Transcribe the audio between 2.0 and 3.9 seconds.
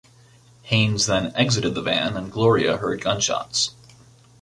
and Gloria heard gunshots.